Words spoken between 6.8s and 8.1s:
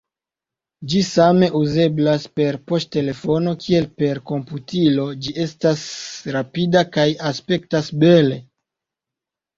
kaj aspektas